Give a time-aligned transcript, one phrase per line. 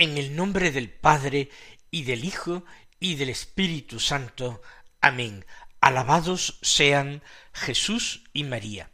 [0.00, 1.50] En el nombre del Padre
[1.90, 2.64] y del Hijo
[3.00, 4.62] y del Espíritu Santo.
[5.02, 5.44] Amén.
[5.82, 8.88] Alabados sean Jesús y María.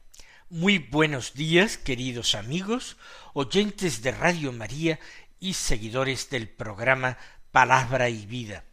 [0.50, 2.96] Muy buenos días, queridos amigos,
[3.34, 4.98] oyentes de Radio María
[5.38, 7.18] y seguidores del programa
[7.52, 8.64] Palabra y Vida.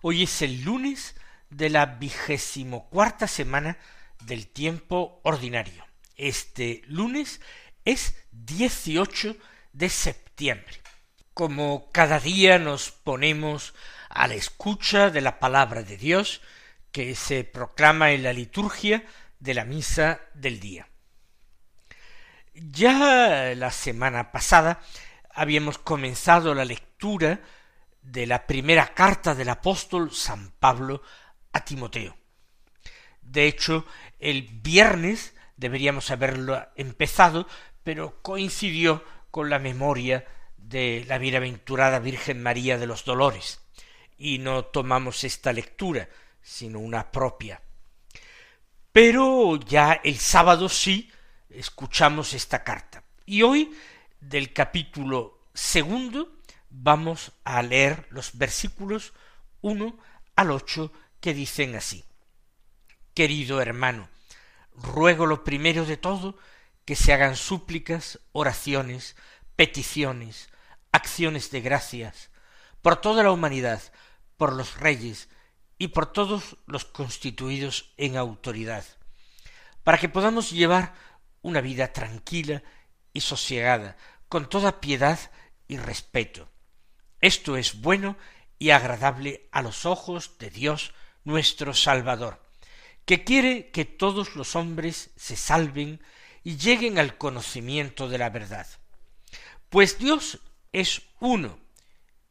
[0.00, 1.14] Hoy es el lunes
[1.50, 3.76] de la vigésimo cuarta semana
[4.24, 5.84] del tiempo ordinario.
[6.16, 7.42] Este lunes
[7.84, 9.36] es 18
[9.74, 10.80] de septiembre
[11.34, 13.74] como cada día nos ponemos
[14.08, 16.40] a la escucha de la palabra de Dios
[16.92, 19.04] que se proclama en la liturgia
[19.38, 20.88] de la misa del día.
[22.54, 24.80] Ya la semana pasada
[25.32, 27.40] habíamos comenzado la lectura
[28.02, 31.02] de la primera carta del apóstol San Pablo
[31.52, 32.16] a Timoteo.
[33.22, 33.86] De hecho,
[34.18, 37.46] el viernes deberíamos haberlo empezado,
[37.84, 40.24] pero coincidió con la memoria
[40.70, 43.60] de la bienaventurada Virgen María de los Dolores,
[44.16, 46.08] y no tomamos esta lectura,
[46.40, 47.60] sino una propia.
[48.92, 51.10] Pero ya el sábado sí
[51.48, 53.02] escuchamos esta carta.
[53.26, 53.76] Y hoy,
[54.20, 56.38] del capítulo segundo,
[56.70, 59.12] vamos a leer los versículos
[59.62, 59.98] uno
[60.36, 62.04] al ocho que dicen así.
[63.12, 64.08] Querido hermano,
[64.72, 66.38] ruego lo primero de todo
[66.84, 69.16] que se hagan súplicas, oraciones,
[69.56, 70.48] peticiones,
[70.92, 72.30] acciones de gracias
[72.82, 73.82] por toda la humanidad,
[74.36, 75.28] por los reyes
[75.78, 78.84] y por todos los constituidos en autoridad,
[79.82, 80.94] para que podamos llevar
[81.42, 82.62] una vida tranquila
[83.12, 83.96] y sosiegada,
[84.28, 85.18] con toda piedad
[85.68, 86.48] y respeto.
[87.20, 88.16] Esto es bueno
[88.58, 92.42] y agradable a los ojos de Dios nuestro Salvador,
[93.04, 96.02] que quiere que todos los hombres se salven
[96.44, 98.66] y lleguen al conocimiento de la verdad.
[99.68, 100.40] Pues Dios
[100.72, 101.58] es uno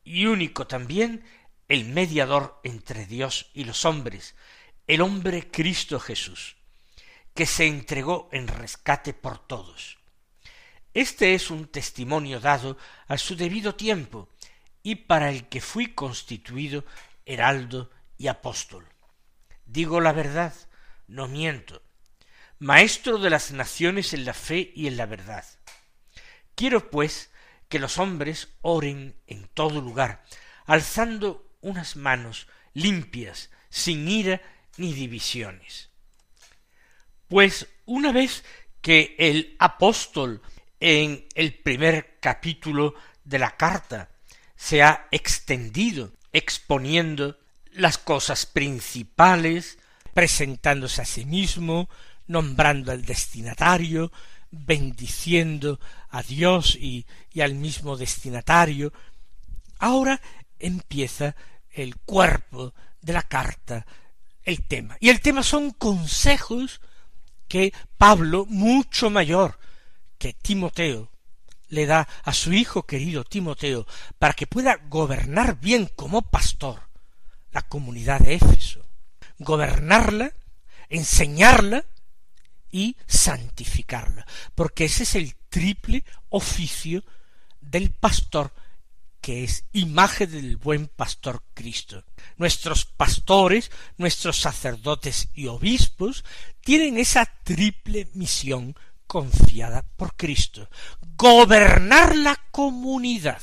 [0.03, 1.23] y único también
[1.67, 4.35] el mediador entre Dios y los hombres,
[4.87, 6.55] el hombre Cristo Jesús,
[7.33, 9.99] que se entregó en rescate por todos.
[10.93, 12.77] Este es un testimonio dado
[13.07, 14.29] a su debido tiempo
[14.81, 16.85] y para el que fui constituido
[17.25, 18.87] heraldo y apóstol.
[19.65, 20.55] Digo la verdad,
[21.07, 21.83] no miento,
[22.57, 25.45] maestro de las naciones en la fe y en la verdad.
[26.55, 27.28] Quiero, pues,
[27.69, 30.25] que los hombres oren en todo lugar,
[30.65, 34.41] alzando unas manos limpias, sin ira
[34.77, 35.89] ni divisiones.
[37.27, 38.43] Pues una vez
[38.81, 40.41] que el apóstol
[40.79, 44.09] en el primer capítulo de la carta
[44.55, 47.39] se ha extendido exponiendo
[47.71, 49.77] las cosas principales,
[50.13, 51.89] presentándose a sí mismo,
[52.27, 54.11] nombrando al destinatario,
[54.51, 55.79] bendiciendo
[56.09, 57.05] a Dios y,
[57.41, 58.91] al mismo destinatario.
[59.77, 60.21] Ahora
[60.57, 61.35] empieza
[61.71, 63.85] el cuerpo de la carta,
[64.43, 64.97] el tema.
[64.99, 66.81] Y el tema son consejos
[67.47, 69.57] que Pablo, mucho mayor
[70.17, 71.09] que Timoteo,
[71.69, 73.85] le da a su hijo querido Timoteo
[74.17, 76.89] para que pueda gobernar bien como pastor
[77.51, 78.85] la comunidad de Éfeso,
[79.37, 80.33] gobernarla,
[80.89, 81.85] enseñarla
[82.71, 84.25] y santificarla,
[84.55, 87.03] porque ese es el triple oficio
[87.61, 88.53] del pastor
[89.21, 92.03] que es imagen del buen pastor Cristo.
[92.37, 96.23] Nuestros pastores, nuestros sacerdotes y obispos
[96.61, 98.75] tienen esa triple misión
[99.07, 100.69] confiada por Cristo.
[101.17, 103.41] Gobernar la comunidad,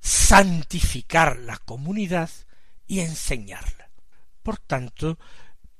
[0.00, 2.30] santificar la comunidad
[2.86, 3.90] y enseñarla.
[4.42, 5.18] Por tanto,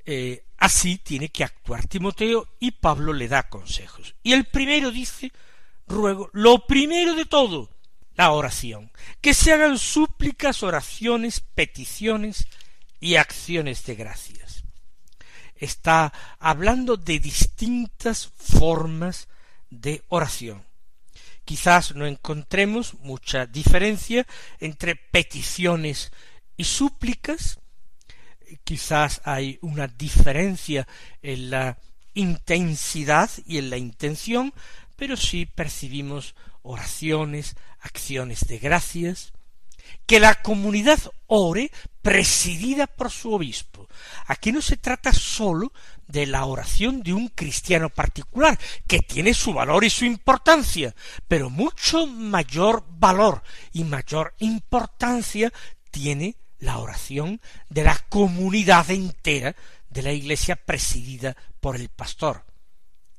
[0.06, 4.14] eh, así tiene que actuar Timoteo y Pablo le da consejos.
[4.22, 5.30] Y el primero dice,
[5.86, 7.68] ruego, lo primero de todo,
[8.14, 8.90] la oración,
[9.20, 12.46] que se hagan súplicas, oraciones, peticiones
[12.98, 14.64] y acciones de gracias.
[15.54, 19.28] Está hablando de distintas formas
[19.68, 20.64] de oración.
[21.44, 24.26] Quizás no encontremos mucha diferencia
[24.60, 26.10] entre peticiones
[26.56, 27.60] y súplicas,
[28.64, 30.86] quizás hay una diferencia
[31.22, 31.78] en la
[32.14, 34.52] intensidad y en la intención,
[34.96, 39.32] pero sí percibimos oraciones, acciones de gracias,
[40.06, 41.70] que la comunidad ore
[42.02, 43.88] presidida por su obispo.
[44.26, 45.72] Aquí no se trata sólo
[46.06, 50.94] de la oración de un cristiano particular, que tiene su valor y su importancia,
[51.28, 53.42] pero mucho mayor valor
[53.72, 55.52] y mayor importancia
[55.90, 59.54] tiene la oración de la comunidad entera
[59.90, 62.44] de la iglesia presidida por el pastor.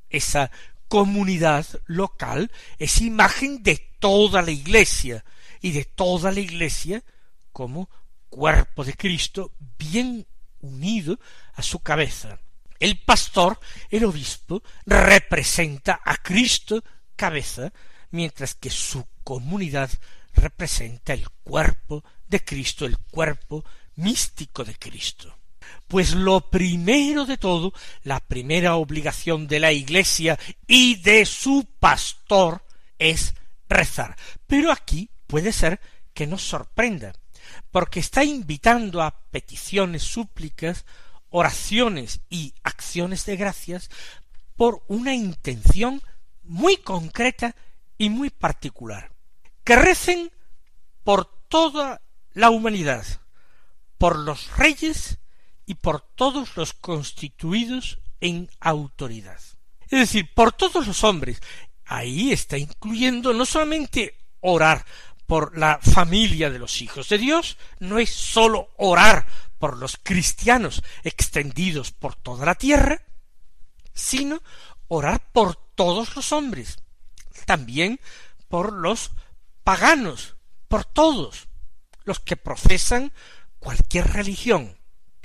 [0.09, 0.51] Esa
[0.87, 5.23] comunidad local es imagen de toda la iglesia
[5.61, 7.03] y de toda la iglesia
[7.51, 7.89] como
[8.29, 10.27] cuerpo de Cristo bien
[10.61, 11.19] unido
[11.53, 12.39] a su cabeza.
[12.79, 13.59] El pastor,
[13.89, 16.83] el obispo, representa a Cristo
[17.15, 17.71] cabeza,
[18.11, 19.89] mientras que su comunidad
[20.33, 23.63] representa el cuerpo de Cristo, el cuerpo
[23.95, 25.35] místico de Cristo.
[25.87, 27.73] Pues lo primero de todo,
[28.03, 32.63] la primera obligación de la Iglesia y de su pastor
[32.97, 33.33] es
[33.69, 34.15] rezar.
[34.47, 35.79] Pero aquí puede ser
[36.13, 37.13] que nos sorprenda,
[37.71, 40.85] porque está invitando a peticiones, súplicas,
[41.29, 43.89] oraciones y acciones de gracias
[44.55, 46.01] por una intención
[46.43, 47.55] muy concreta
[47.97, 49.11] y muy particular.
[49.63, 50.31] Que recen
[51.03, 52.01] por toda
[52.35, 53.05] la humanidad,
[53.97, 55.17] por los reyes
[55.65, 59.39] y por todos los constituidos en autoridad.
[59.83, 61.41] Es decir, por todos los hombres.
[61.85, 64.85] Ahí está incluyendo no solamente orar
[65.25, 69.25] por la familia de los hijos de Dios, no es sólo orar
[69.57, 73.01] por los cristianos extendidos por toda la tierra,
[73.93, 74.41] sino
[74.87, 76.77] orar por todos los hombres,
[77.45, 77.99] también
[78.49, 79.11] por los
[79.63, 80.35] paganos,
[80.67, 81.47] por todos
[82.05, 83.11] los que profesan
[83.59, 84.77] cualquier religión.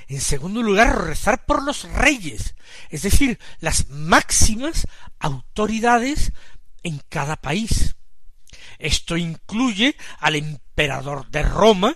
[0.08, 2.56] En segundo lugar, rezar por los reyes,
[2.88, 4.88] es decir, las máximas
[5.20, 6.32] autoridades
[6.82, 7.94] en cada país.
[8.80, 11.94] Esto incluye al emperador de Roma,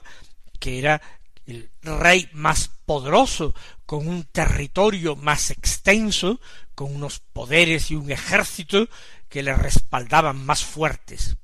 [0.60, 1.02] que era
[1.46, 3.54] el rey más poderoso,
[3.86, 6.40] con un territorio más extenso,
[6.74, 8.88] con unos poderes y un ejército
[9.28, 11.36] que le respaldaban más fuertes.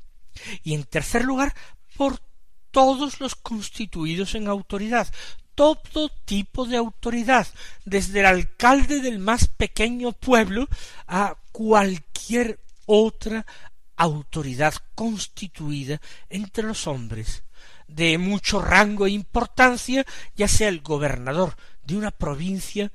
[0.62, 1.54] Y en tercer lugar,
[1.96, 2.20] por
[2.70, 5.08] todos los constituidos en autoridad,
[5.54, 7.46] todo tipo de autoridad,
[7.84, 10.68] desde el alcalde del más pequeño pueblo
[11.06, 13.44] a cualquier otra
[13.96, 16.00] autoridad constituida
[16.30, 17.42] entre los hombres,
[17.86, 22.90] de mucho rango e importancia, ya sea el gobernador de una provincia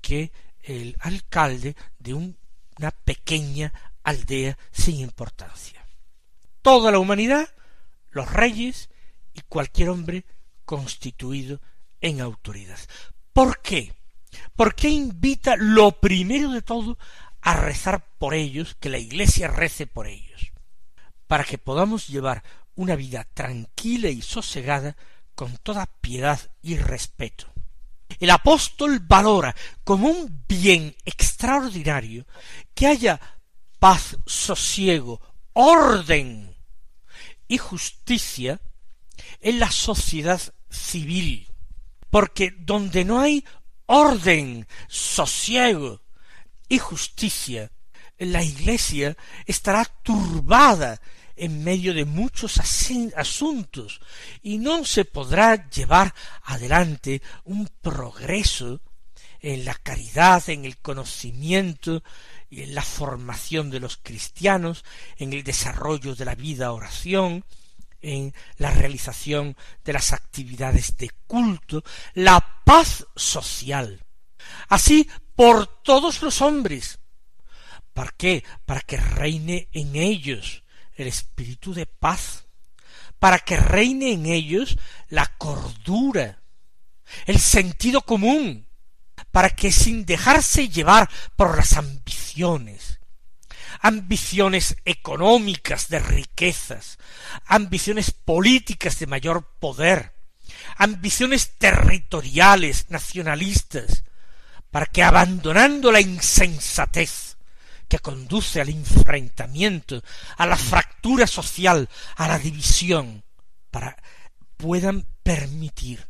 [0.00, 3.72] que el alcalde de una pequeña
[4.02, 5.84] aldea sin importancia.
[6.62, 7.48] Toda la humanidad,
[8.10, 8.88] los reyes
[9.34, 10.24] y cualquier hombre
[10.64, 11.60] constituido
[12.00, 12.78] en autoridad.
[13.32, 13.94] ¿Por qué?
[14.54, 16.96] ¿Por qué invita lo primero de todo
[17.42, 20.52] a rezar por ellos, que la Iglesia rece por ellos,
[21.26, 22.42] para que podamos llevar
[22.74, 24.96] una vida tranquila y sosegada
[25.34, 27.46] con toda piedad y respeto.
[28.18, 29.54] El apóstol valora
[29.84, 32.26] como un bien extraordinario
[32.74, 33.20] que haya
[33.78, 35.20] paz, sosiego,
[35.52, 36.54] orden
[37.48, 38.60] y justicia
[39.40, 41.48] en la sociedad civil,
[42.10, 43.44] porque donde no hay
[43.86, 46.02] orden, sosiego
[46.68, 47.70] y justicia,
[48.18, 51.00] la Iglesia estará turbada
[51.36, 52.60] en medio de muchos
[53.16, 54.00] asuntos
[54.42, 58.80] y no se podrá llevar adelante un progreso
[59.40, 62.02] en la caridad, en el conocimiento
[62.50, 64.84] y en la formación de los cristianos,
[65.16, 67.44] en el desarrollo de la vida oración,
[68.02, 71.82] en la realización de las actividades de culto,
[72.14, 74.04] la paz social.
[74.68, 76.98] Así por todos los hombres.
[77.92, 78.44] ¿Para qué?
[78.64, 80.62] Para que reine en ellos
[80.94, 82.44] el espíritu de paz,
[83.18, 84.78] para que reine en ellos
[85.08, 86.42] la cordura,
[87.26, 88.68] el sentido común,
[89.30, 92.99] para que sin dejarse llevar por las ambiciones,
[93.80, 96.98] ambiciones económicas de riquezas,
[97.46, 100.12] ambiciones políticas de mayor poder,
[100.76, 104.04] ambiciones territoriales, nacionalistas,
[104.70, 107.36] para que abandonando la insensatez
[107.88, 110.02] que conduce al enfrentamiento,
[110.36, 113.24] a la fractura social, a la división,
[113.70, 113.96] para
[114.56, 116.06] puedan permitir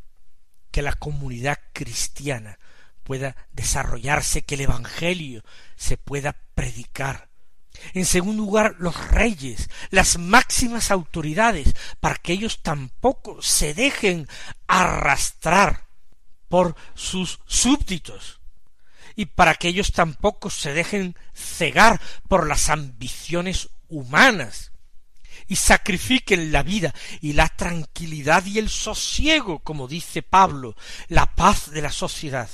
[0.71, 2.59] que la comunidad cristiana
[3.03, 5.43] pueda desarrollarse, que el Evangelio
[5.77, 7.30] se pueda predicar.
[7.95, 14.29] En segundo lugar, los reyes, las máximas autoridades, para que ellos tampoco se dejen
[14.67, 15.87] arrastrar
[16.49, 18.41] por sus súbditos,
[19.17, 24.73] y para que ellos tampoco se dejen cegar por las ambiciones humanas
[25.47, 30.77] y sacrifiquen la vida y la tranquilidad y el sosiego, como dice Pablo,
[31.09, 32.49] la paz de la sociedad,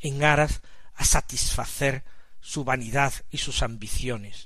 [0.00, 0.60] en aras
[0.94, 2.04] a satisfacer
[2.40, 4.45] su vanidad y sus ambiciones.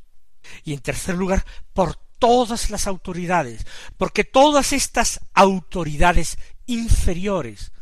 [0.64, 3.66] Y en tercer lugar, por todas las autoridades,
[3.96, 7.72] porque todas estas autoridades inferiores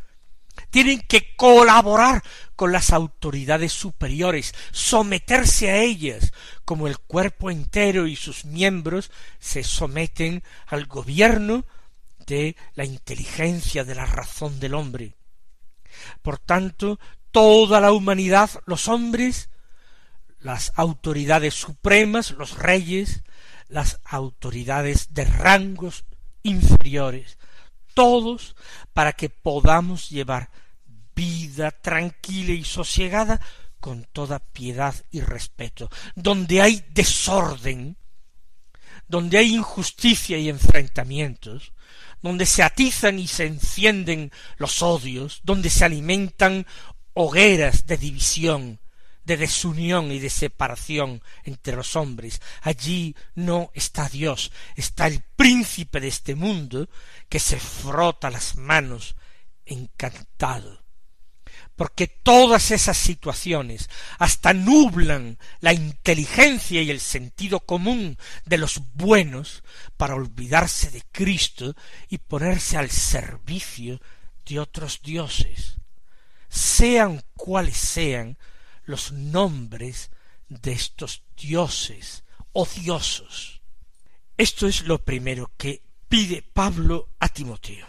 [0.70, 2.22] tienen que colaborar
[2.56, 6.32] con las autoridades superiores, someterse a ellas,
[6.64, 11.64] como el cuerpo entero y sus miembros se someten al gobierno
[12.26, 15.14] de la inteligencia, de la razón del hombre.
[16.22, 16.98] Por tanto,
[17.30, 19.48] toda la humanidad, los hombres,
[20.40, 23.22] las autoridades supremas, los reyes,
[23.68, 26.04] las autoridades de rangos
[26.42, 27.38] inferiores,
[27.94, 28.56] todos
[28.92, 30.50] para que podamos llevar
[31.14, 33.40] vida tranquila y sosiegada
[33.80, 35.90] con toda piedad y respeto.
[36.14, 37.96] Donde hay desorden,
[39.08, 41.72] donde hay injusticia y enfrentamientos,
[42.22, 46.66] donde se atizan y se encienden los odios, donde se alimentan
[47.14, 48.80] hogueras de división,
[49.28, 52.40] de desunión y de separación entre los hombres.
[52.62, 56.88] Allí no está Dios, está el príncipe de este mundo
[57.28, 59.16] que se frota las manos
[59.66, 60.82] encantado.
[61.76, 68.16] Porque todas esas situaciones hasta nublan la inteligencia y el sentido común
[68.46, 69.62] de los buenos
[69.98, 71.76] para olvidarse de Cristo
[72.08, 74.00] y ponerse al servicio
[74.46, 75.76] de otros dioses.
[76.48, 78.38] Sean cuales sean
[78.88, 80.10] los nombres
[80.48, 83.60] de estos dioses odiosos.
[84.36, 87.86] Esto es lo primero que pide Pablo a Timoteo.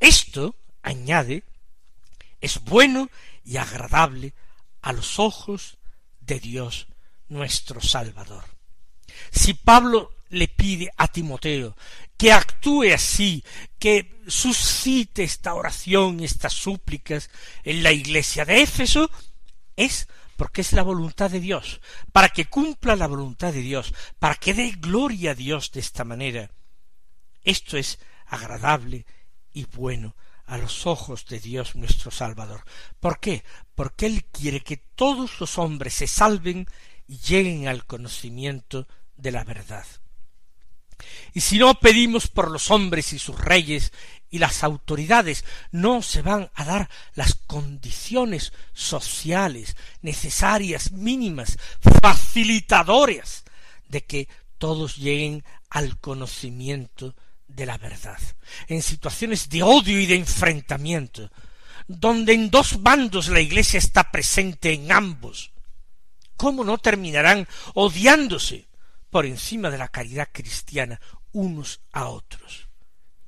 [0.00, 1.44] Esto, añade,
[2.40, 3.08] es bueno
[3.44, 4.34] y agradable
[4.82, 5.78] a los ojos
[6.20, 6.88] de Dios
[7.28, 8.44] nuestro Salvador.
[9.30, 11.76] Si Pablo le pide a Timoteo
[12.16, 13.44] que actúe así,
[13.78, 17.30] que suscite esta oración, estas súplicas
[17.62, 19.08] en la iglesia de Éfeso,
[19.76, 21.80] es porque es la voluntad de Dios,
[22.12, 26.04] para que cumpla la voluntad de Dios, para que dé gloria a Dios de esta
[26.04, 26.50] manera.
[27.42, 29.06] Esto es agradable
[29.52, 32.64] y bueno a los ojos de Dios nuestro Salvador.
[33.00, 33.44] ¿Por qué?
[33.74, 36.66] Porque Él quiere que todos los hombres se salven
[37.06, 39.86] y lleguen al conocimiento de la verdad.
[41.34, 43.92] Y si no pedimos por los hombres y sus reyes
[44.36, 51.58] y las autoridades, no se van a dar las condiciones sociales necesarias, mínimas,
[52.02, 53.44] facilitadoras
[53.88, 54.28] de que
[54.58, 57.16] todos lleguen al conocimiento
[57.48, 58.20] de la verdad.
[58.68, 61.30] En situaciones de odio y de enfrentamiento,
[61.88, 65.52] donde en dos bandos la Iglesia está presente en ambos,
[66.36, 68.68] ¿cómo no terminarán odiándose
[69.08, 71.00] por encima de la caridad cristiana
[71.32, 72.65] unos a otros.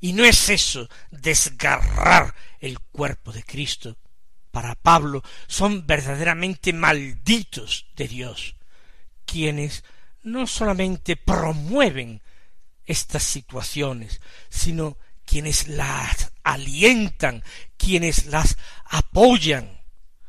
[0.00, 3.96] Y no es eso desgarrar el cuerpo de Cristo.
[4.50, 8.56] Para Pablo son verdaderamente malditos de Dios,
[9.24, 9.84] quienes
[10.22, 12.22] no solamente promueven
[12.86, 17.44] estas situaciones, sino quienes las alientan,
[17.76, 19.78] quienes las apoyan,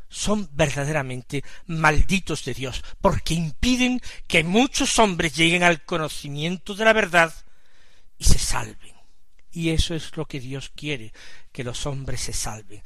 [0.10, 6.94] son verdaderamente malditos de Dios, porque impiden que muchos hombres lleguen al conocimiento de la
[6.94, 7.34] verdad
[8.18, 8.99] y se salven.
[9.52, 11.14] Y eso es lo que Dios quiere,
[11.52, 12.84] que los hombres se salven.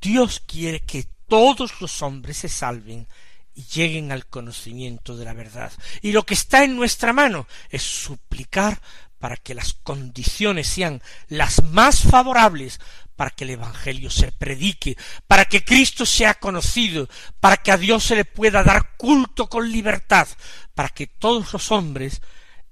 [0.00, 3.06] Dios quiere que todos los hombres se salven
[3.54, 5.72] y lleguen al conocimiento de la verdad.
[6.00, 8.80] Y lo que está en nuestra mano es suplicar
[9.18, 12.78] para que las condiciones sean las más favorables
[13.18, 14.96] para que el Evangelio se predique,
[15.26, 17.08] para que Cristo sea conocido,
[17.40, 20.28] para que a Dios se le pueda dar culto con libertad,
[20.72, 22.22] para que todos los hombres,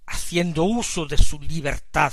[0.07, 2.13] haciendo uso de su libertad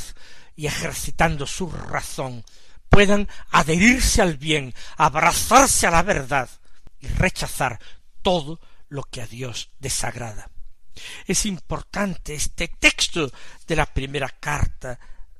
[0.55, 2.43] y ejercitando su razón,
[2.89, 6.49] puedan adherirse al bien, abrazarse a la verdad
[6.99, 7.79] y rechazar
[8.21, 10.49] todo lo que a Dios desagrada.
[11.25, 13.31] Es importante este texto
[13.67, 14.99] de la primera carta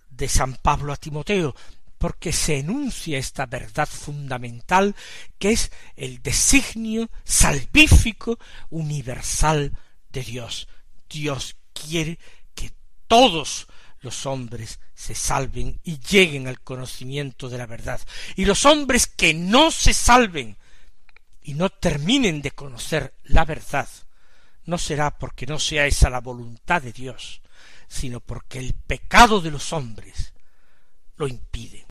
[0.10, 1.56] de San Pablo a Timoteo,
[1.98, 4.96] porque se enuncia esta verdad fundamental
[5.40, 8.40] que es el designio salvífico
[8.72, 9.78] universal
[10.10, 10.68] de Dios.
[11.10, 12.20] Dios quiere
[12.56, 12.72] que
[13.08, 13.68] todos
[14.04, 18.02] los hombres se salven y lleguen al conocimiento de la verdad.
[18.36, 20.58] Y los hombres que no se salven
[21.42, 23.88] y no terminen de conocer la verdad,
[24.66, 27.42] no será porque no sea esa la voluntad de Dios,
[27.88, 30.34] sino porque el pecado de los hombres
[31.16, 31.86] lo impide.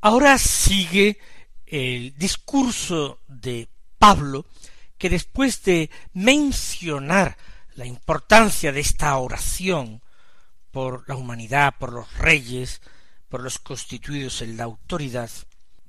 [0.00, 1.18] Ahora sigue
[1.66, 4.46] el discurso de Pablo,
[4.96, 7.36] que después de mencionar
[7.74, 10.02] la importancia de esta oración
[10.70, 12.80] por la humanidad, por los reyes,
[13.28, 15.30] por los constituidos en la autoridad,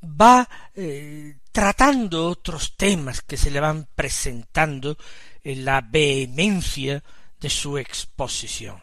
[0.03, 4.97] va eh, tratando otros temas que se le van presentando
[5.43, 7.03] en la vehemencia
[7.39, 8.81] de su exposición.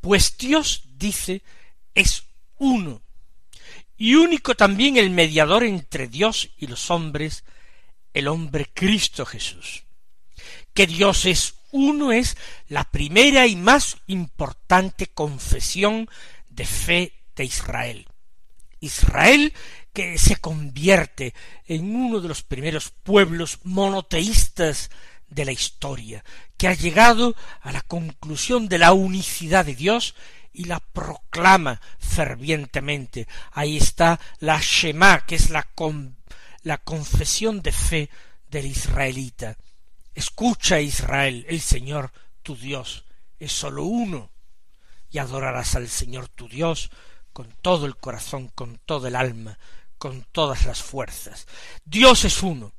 [0.00, 1.42] Pues Dios dice
[1.94, 2.24] es
[2.58, 3.02] uno,
[3.96, 7.44] y único también el mediador entre Dios y los hombres,
[8.14, 9.84] el hombre Cristo Jesús.
[10.74, 12.36] Que Dios es uno es
[12.68, 16.08] la primera y más importante confesión
[16.48, 18.06] de fe de Israel.
[18.80, 19.52] Israel
[19.92, 21.34] que se convierte
[21.66, 24.90] en uno de los primeros pueblos monoteístas
[25.28, 26.24] de la historia,
[26.56, 30.14] que ha llegado a la conclusión de la unicidad de Dios
[30.52, 33.26] y la proclama fervientemente.
[33.52, 35.66] Ahí está la Shema, que es la,
[36.62, 38.10] la confesión de fe
[38.48, 39.56] del israelita.
[40.14, 42.12] Escucha Israel, el Señor
[42.42, 43.04] tu Dios
[43.38, 44.30] es sólo uno,
[45.10, 46.90] y adorarás al Señor tu Dios
[47.32, 49.58] con todo el corazón, con todo el alma,
[49.98, 51.46] con todas las fuerzas.
[51.84, 52.72] Dios es uno,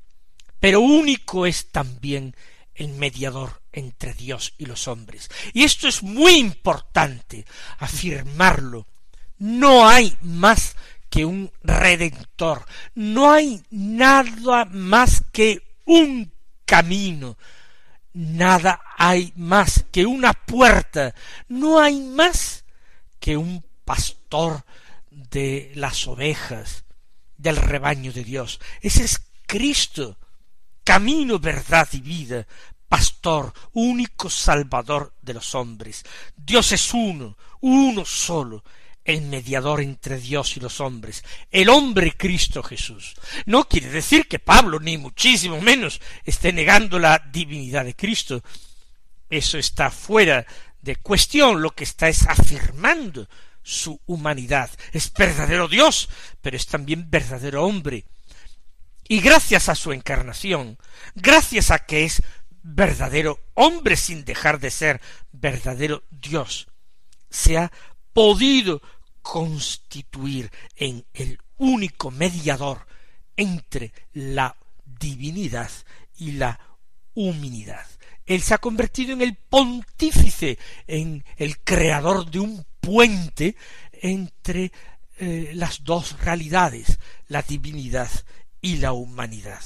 [0.59, 2.35] pero único es también
[2.75, 5.29] el mediador entre Dios y los hombres.
[5.53, 7.45] Y esto es muy importante
[7.79, 8.87] afirmarlo.
[9.37, 10.75] No hay más
[11.09, 16.33] que un redentor, no hay nada más que un
[16.65, 17.37] camino,
[18.13, 21.13] nada hay más que una puerta,
[21.49, 22.65] no hay más
[23.19, 24.65] que un pastor
[25.11, 26.85] de las ovejas,
[27.37, 28.59] del rebaño de Dios.
[28.81, 30.17] Ese es Cristo,
[30.83, 32.45] camino, verdad y vida,
[32.87, 36.03] pastor, único salvador de los hombres.
[36.35, 38.63] Dios es uno, uno solo,
[39.05, 43.15] el mediador entre Dios y los hombres, el hombre Cristo Jesús.
[43.45, 48.43] No quiere decir que Pablo, ni muchísimo menos, esté negando la divinidad de Cristo.
[49.29, 50.45] Eso está fuera
[50.81, 53.27] de cuestión, lo que está es afirmando
[53.63, 54.69] su humanidad.
[54.91, 56.09] Es verdadero Dios,
[56.41, 58.05] pero es también verdadero hombre.
[59.13, 60.79] Y gracias a su encarnación,
[61.13, 62.23] gracias a que es
[62.63, 66.67] verdadero hombre sin dejar de ser verdadero Dios,
[67.29, 67.71] se ha
[68.11, 68.81] podido
[69.21, 72.87] constituir en el único mediador
[73.37, 75.69] entre la divinidad
[76.17, 76.59] y la
[77.13, 77.85] humanidad.
[78.25, 83.55] Él se ha convertido en el pontífice, en el creador de un puente
[83.91, 84.71] entre
[85.19, 86.97] eh, las dos realidades,
[87.27, 88.09] la divinidad
[88.63, 89.61] y la humanidad.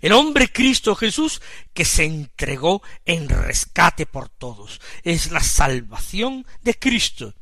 [0.00, 1.40] El hombre Cristo Jesús
[1.72, 4.80] que se entregó en rescate por todos.
[5.04, 7.34] Es la salvación de Cristo.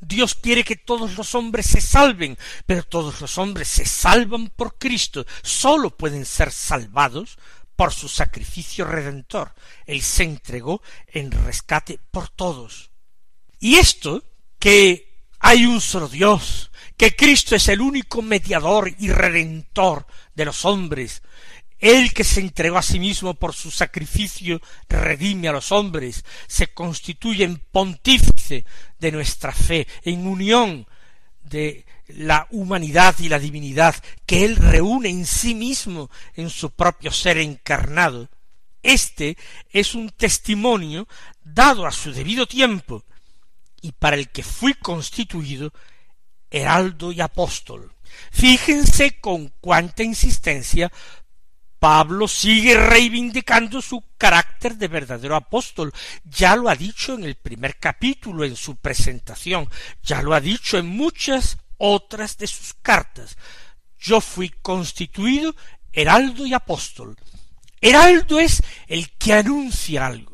[0.00, 4.78] Dios quiere que todos los hombres se salven, pero todos los hombres se salvan por
[4.78, 5.26] Cristo.
[5.42, 7.38] Sólo pueden ser salvados
[7.76, 9.54] por su sacrificio redentor.
[9.86, 12.90] Él se entregó en rescate por todos.
[13.60, 14.24] Y esto,
[14.58, 15.13] que
[15.46, 21.20] hay un solo Dios, que Cristo es el único mediador y redentor de los hombres,
[21.78, 26.68] él que se entregó a sí mismo por su sacrificio redime a los hombres, se
[26.68, 28.64] constituye en pontífice
[28.98, 30.86] de nuestra fe, en unión
[31.42, 37.12] de la humanidad y la divinidad que Él reúne en sí mismo en su propio
[37.12, 38.30] ser encarnado.
[38.82, 39.36] Este
[39.68, 41.06] es un testimonio
[41.42, 43.04] dado a su debido tiempo
[43.84, 45.70] y para el que fui constituido
[46.50, 47.92] heraldo y apóstol.
[48.32, 50.90] Fíjense con cuánta insistencia
[51.78, 55.92] Pablo sigue reivindicando su carácter de verdadero apóstol.
[56.24, 59.68] Ya lo ha dicho en el primer capítulo, en su presentación,
[60.02, 63.36] ya lo ha dicho en muchas otras de sus cartas.
[63.98, 65.54] Yo fui constituido
[65.92, 67.18] heraldo y apóstol.
[67.82, 70.33] Heraldo es el que anuncia algo.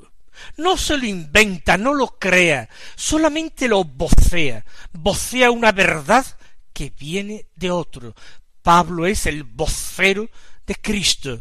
[0.56, 6.26] No se lo inventa, no lo crea, solamente lo vocea, vocea una verdad
[6.72, 8.14] que viene de otro.
[8.62, 10.28] Pablo es el vocero
[10.66, 11.40] de Cristo,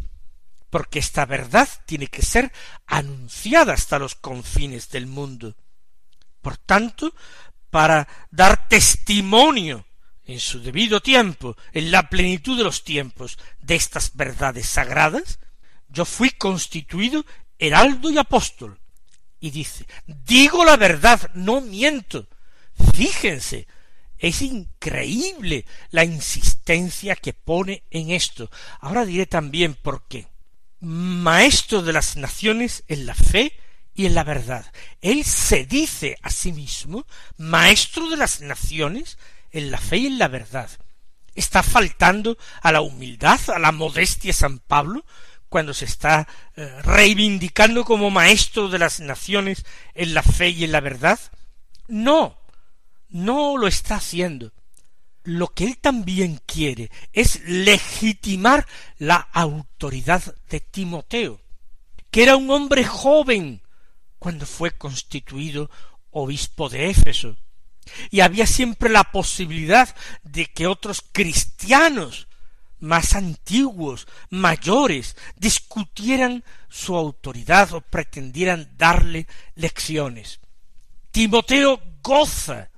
[0.70, 2.52] porque esta verdad tiene que ser
[2.88, 5.56] anunciada hasta los confines del mundo.
[6.42, 7.14] Por tanto,
[7.70, 9.86] para dar testimonio
[10.26, 15.40] en su debido tiempo, en la plenitud de los tiempos, de estas verdades sagradas,
[15.88, 17.26] yo fui constituido
[17.58, 18.79] heraldo y apóstol.
[19.40, 22.28] Y dice, digo la verdad, no miento.
[22.94, 23.68] Fíjense,
[24.18, 28.52] es increíble la insistencia que pone en esto.
[28.82, 30.28] Ahora diré también por qué.
[30.82, 33.54] Maestro de las naciones en la fe
[33.94, 34.72] y en la verdad.
[35.02, 37.06] Él se dice a sí mismo
[37.38, 39.18] maestro de las naciones
[39.52, 40.70] en la fe y en la verdad.
[41.36, 45.06] está faltando a la humildad, a la modestia San Pablo,
[45.50, 50.72] cuando se está eh, reivindicando como maestro de las naciones en la fe y en
[50.72, 51.20] la verdad?
[51.88, 52.38] No,
[53.10, 54.54] no lo está haciendo.
[55.24, 58.66] Lo que él también quiere es legitimar
[59.00, 61.42] la autoridad de Timoteo,
[62.10, 63.62] que era un hombre joven
[64.18, 65.70] cuando fue constituido
[66.12, 67.36] obispo de Éfeso,
[68.12, 72.29] y había siempre la posibilidad de que otros cristianos
[72.80, 80.40] más antiguos, mayores, discutieran su autoridad o pretendieran darle lecciones.
[81.12, 82.70] Timoteo goza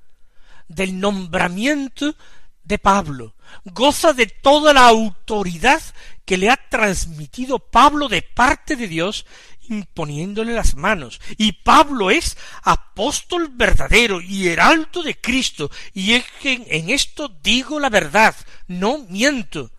[0.67, 2.15] del nombramiento
[2.63, 3.35] de Pablo,
[3.65, 5.81] goza de toda la autoridad
[6.25, 9.25] que le ha transmitido Pablo de parte de Dios
[9.67, 11.19] imponiéndole las manos.
[11.37, 17.79] Y Pablo es apóstol verdadero y heraldo de Cristo, y es que en esto digo
[17.79, 18.35] la verdad,
[18.67, 19.71] no miento.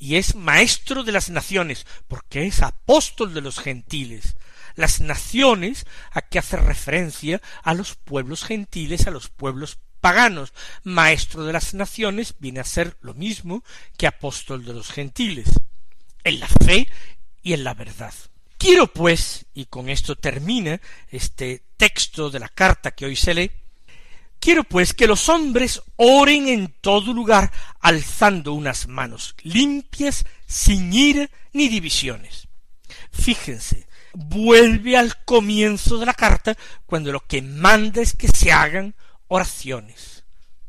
[0.00, 4.34] Y es maestro de las naciones, porque es apóstol de los gentiles.
[4.74, 10.54] Las naciones a que hace referencia a los pueblos gentiles, a los pueblos paganos.
[10.84, 13.62] Maestro de las naciones viene a ser lo mismo
[13.98, 15.48] que apóstol de los gentiles,
[16.24, 16.88] en la fe
[17.42, 18.14] y en la verdad.
[18.56, 23.50] Quiero pues, y con esto termina este texto de la carta que hoy se lee,
[24.40, 31.30] quiero pues que los hombres oren en todo lugar alzando unas manos limpias, sin ira
[31.52, 32.48] ni divisiones.
[33.12, 38.94] Fíjense, vuelve al comienzo de la carta cuando lo que manda es que se hagan
[39.28, 40.24] oraciones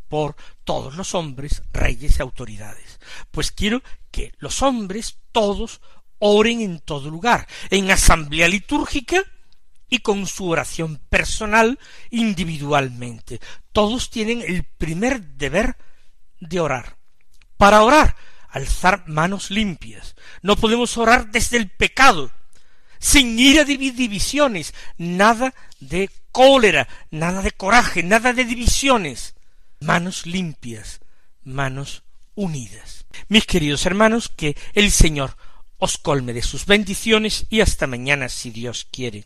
[0.08, 3.00] por todos los hombres, reyes y autoridades.
[3.32, 3.82] Pues quiero
[4.12, 5.82] que los hombres todos
[6.20, 9.24] oren en todo lugar, en asamblea litúrgica
[9.92, 11.78] y con su oración personal
[12.10, 13.40] individualmente.
[13.74, 15.76] Todos tienen el primer deber
[16.40, 16.96] de orar.
[17.58, 18.16] Para orar,
[18.50, 20.16] alzar manos limpias.
[20.42, 22.32] No podemos orar desde el pecado,
[23.00, 29.36] sin ir a divisiones, nada de cólera, nada de coraje, nada de divisiones.
[29.82, 31.02] Manos limpias,
[31.44, 33.06] manos unidas.
[33.28, 35.36] Mis queridos hermanos, que el Señor
[35.80, 39.26] os colme de sus bendiciones y hasta mañana si Dios quiere.